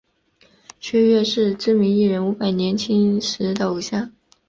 [0.79, 4.11] 薛岳是知名艺人伍佰年轻时的偶像。